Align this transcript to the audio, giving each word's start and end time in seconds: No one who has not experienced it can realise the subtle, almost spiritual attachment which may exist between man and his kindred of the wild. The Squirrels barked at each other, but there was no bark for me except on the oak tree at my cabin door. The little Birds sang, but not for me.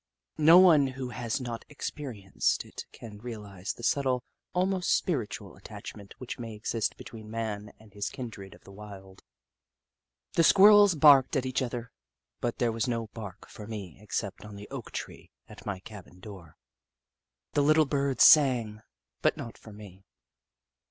No 0.39 0.57
one 0.57 0.87
who 0.87 1.09
has 1.09 1.39
not 1.39 1.63
experienced 1.69 2.65
it 2.65 2.87
can 2.91 3.19
realise 3.19 3.71
the 3.71 3.83
subtle, 3.83 4.23
almost 4.51 4.95
spiritual 4.95 5.55
attachment 5.55 6.15
which 6.17 6.39
may 6.39 6.55
exist 6.55 6.97
between 6.97 7.29
man 7.29 7.71
and 7.79 7.93
his 7.93 8.09
kindred 8.09 8.55
of 8.55 8.63
the 8.63 8.71
wild. 8.71 9.21
The 10.33 10.43
Squirrels 10.43 10.95
barked 10.95 11.35
at 11.35 11.45
each 11.45 11.61
other, 11.61 11.91
but 12.39 12.57
there 12.57 12.71
was 12.71 12.87
no 12.87 13.09
bark 13.13 13.47
for 13.47 13.67
me 13.67 13.99
except 14.01 14.43
on 14.43 14.55
the 14.55 14.67
oak 14.71 14.89
tree 14.91 15.29
at 15.47 15.67
my 15.67 15.79
cabin 15.79 16.19
door. 16.19 16.57
The 17.53 17.61
little 17.61 17.85
Birds 17.85 18.23
sang, 18.23 18.81
but 19.21 19.37
not 19.37 19.55
for 19.55 19.71
me. 19.71 20.03